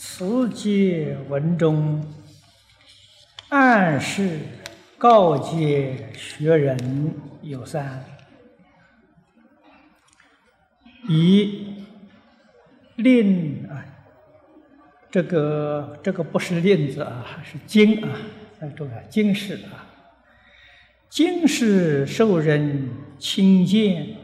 [0.00, 2.06] 此节文中
[3.48, 4.38] 暗示
[4.96, 7.12] 告诫学人
[7.42, 8.04] 有三：
[11.08, 11.74] 一
[12.94, 13.84] 令啊，
[15.10, 18.20] 这个这个不是令字啊，是经啊，
[18.60, 19.82] 很重要，经世啊，
[21.10, 22.88] 经世受人
[23.18, 24.14] 轻贱，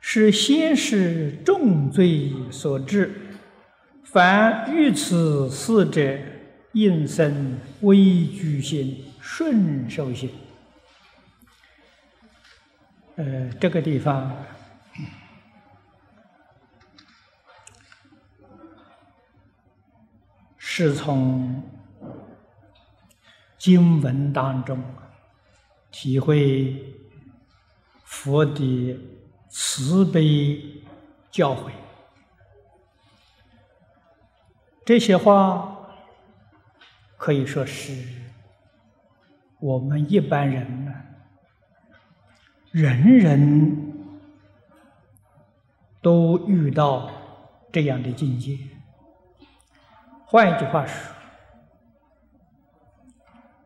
[0.00, 3.26] 是先是重罪所致。
[4.10, 6.18] 凡遇此事者，
[6.72, 10.30] 应生畏惧心、顺受心。
[13.16, 14.34] 呃，这个地方
[20.56, 21.62] 是从
[23.58, 24.82] 经文当中
[25.90, 26.82] 体会
[28.04, 28.98] 佛的
[29.50, 30.62] 慈悲
[31.30, 31.70] 教诲。
[34.88, 35.86] 这些话
[37.18, 37.92] 可以说是
[39.60, 40.94] 我们一般人呢，
[42.70, 43.92] 人人
[46.00, 47.10] 都遇到
[47.70, 48.58] 这样的境界。
[50.24, 51.14] 换一句话说，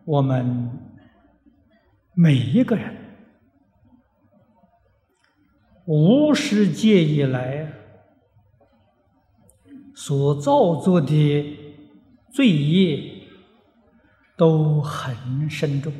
[0.04, 0.76] 我们
[2.14, 2.96] 每一个人
[5.84, 7.68] 无始界以来。
[9.94, 11.58] 所造作的
[12.32, 13.02] 罪业
[14.36, 15.92] 都很深重，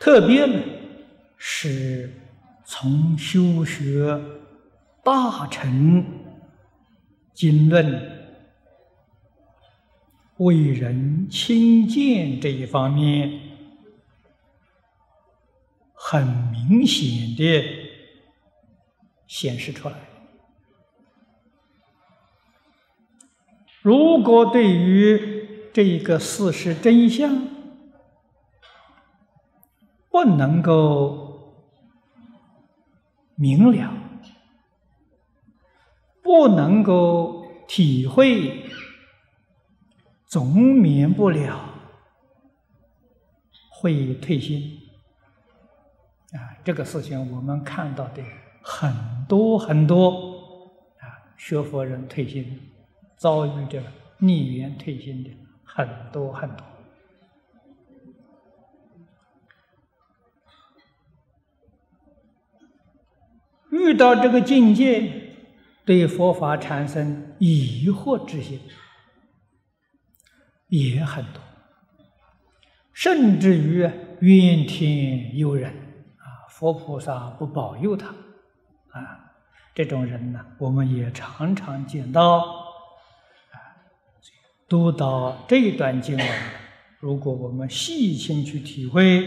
[0.00, 0.46] 特别
[1.36, 2.12] 是
[2.64, 4.20] 从修学
[5.04, 6.04] 大乘
[7.32, 8.28] 经论、
[10.38, 13.40] 为人亲见这一方面，
[15.94, 17.64] 很明显的
[19.26, 19.96] 显示出来。
[23.88, 27.48] 如果对于这个事实真相
[30.10, 31.54] 不能够
[33.34, 33.90] 明了，
[36.22, 38.62] 不能够体会，
[40.26, 41.58] 总免不了
[43.70, 44.80] 会退心。
[46.34, 48.22] 啊，这个事情我们看到的
[48.60, 50.10] 很多很多
[50.98, 52.60] 啊，学佛人退心。
[53.18, 53.82] 遭遇着
[54.18, 55.30] 逆缘退心的
[55.64, 56.64] 很多很多，
[63.70, 65.34] 遇到这个境界，
[65.84, 68.60] 对佛法产生疑惑之心
[70.68, 71.42] 也很多，
[72.92, 73.78] 甚至于
[74.20, 75.72] 怨天尤人
[76.18, 78.08] 啊，佛菩萨不保佑他
[78.90, 79.34] 啊，
[79.74, 82.57] 这种人呢，我们也常常见到。
[84.68, 86.28] 读到这一段经文，
[87.00, 89.24] 如果我们细心去体会，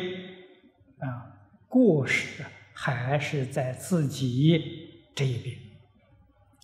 [1.00, 1.34] 啊，
[1.68, 4.62] 过失还是在自己
[5.16, 5.56] 这一边，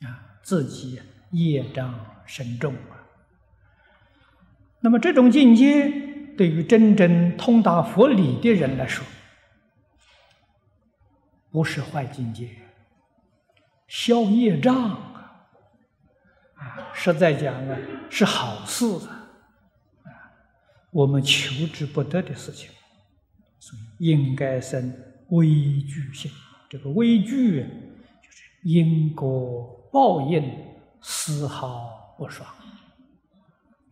[0.03, 1.01] 啊，自己
[1.31, 3.01] 业障深重啊。
[4.81, 5.89] 那么这种境界，
[6.37, 9.03] 对于真正通达佛理的人来说，
[11.49, 12.47] 不是坏境界，
[13.87, 15.06] 消业障。
[16.99, 17.77] 实在讲呢，
[18.09, 19.29] 是好事啊！
[20.03, 20.09] 啊，
[20.89, 22.71] 我们求之不得的事情，
[23.59, 24.91] 所以应该生
[25.29, 26.31] 畏惧心。
[26.67, 30.43] 这个畏惧，就是因果报应
[30.99, 32.49] 丝毫不爽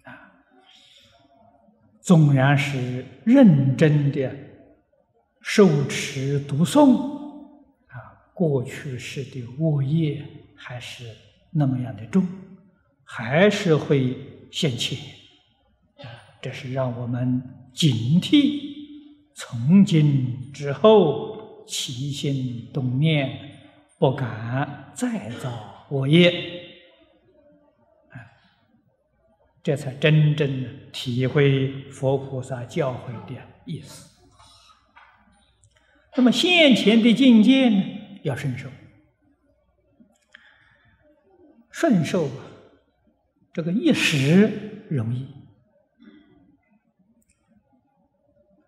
[0.04, 0.34] 啊！
[2.02, 4.36] 纵然是认真的
[5.42, 6.98] 受持读诵
[7.88, 7.96] 啊，
[8.34, 11.06] 过去世的恶业还是
[11.52, 12.28] 那么样的重。
[13.08, 14.18] 还是会
[14.52, 14.98] 现前，
[16.00, 16.10] 啊，
[16.42, 17.42] 这是让我们
[17.74, 18.60] 警惕，
[19.36, 23.52] 从今之后起心动念，
[24.00, 26.34] 不敢再造恶业，
[29.62, 34.10] 这才真正体会佛菩萨教诲的意思。
[36.18, 37.84] 那么现前的境界呢，
[38.24, 38.68] 要顺受，
[41.72, 42.30] 顺受。
[43.56, 45.34] 这个一时容易，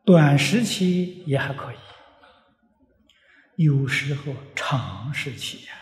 [0.05, 1.75] 短时期也还可以，
[3.65, 5.73] 有时候长时期呀，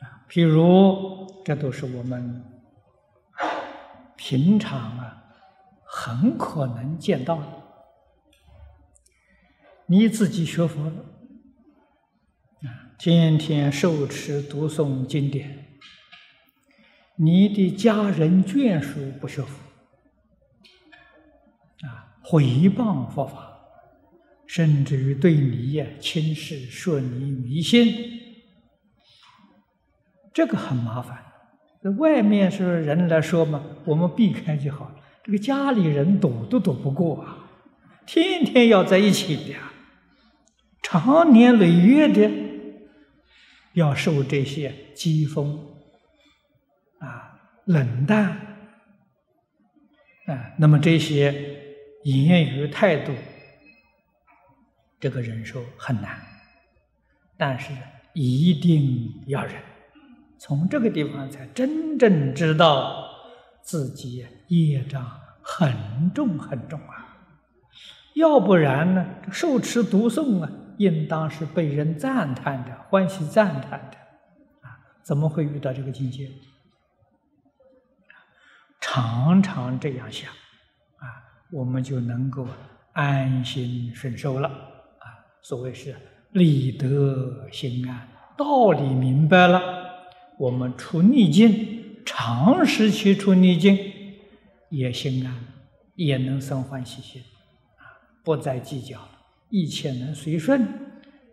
[0.00, 2.44] 啊，譬如这都是我们
[4.18, 5.24] 平常啊
[5.82, 7.46] 很可能见到的。
[9.86, 10.92] 你自己学佛，啊，
[12.98, 15.59] 天天受持读诵经典，
[17.22, 19.50] 你的家人眷属不学佛，
[21.86, 23.60] 啊，毁谤佛法，
[24.46, 27.94] 甚至于对你呀轻视，说你迷信，
[30.32, 31.18] 这个很麻烦。
[31.82, 34.94] 这外面是人来说嘛，我们避开就好了。
[35.22, 37.50] 这个家里人躲都躲不过啊，
[38.06, 39.54] 天天要在一起的，
[40.80, 42.30] 长年累月的。
[43.74, 45.56] 要受这些讥讽、
[47.64, 48.28] 冷淡
[50.26, 51.32] 啊，那么这些
[52.04, 53.12] 言语态度，
[54.98, 56.18] 这个忍受很难，
[57.36, 57.72] 但是
[58.12, 59.54] 一定要忍。
[60.38, 63.08] 从这个地方才真正知道
[63.62, 67.18] 自己业障很重很重啊，
[68.14, 70.50] 要不然呢，受持读诵啊。
[70.78, 73.98] 应当是被人赞叹的，欢喜赞叹的，
[74.66, 76.26] 啊，怎么会遇到这个境界？
[78.80, 81.04] 常常这样想，啊，
[81.52, 82.46] 我们就能够
[82.92, 85.04] 安心顺受了，啊，
[85.42, 85.94] 所谓是
[86.32, 89.60] 理得心安，道理明白了，
[90.38, 93.78] 我们出逆境，长时期出逆境，
[94.70, 95.34] 也心安，
[95.94, 97.22] 也能生欢喜心，
[97.76, 97.84] 啊，
[98.24, 99.10] 不再计较了。
[99.50, 100.66] 一切能随顺，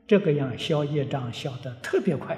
[0.07, 2.37] 这个样消业障消得特别快。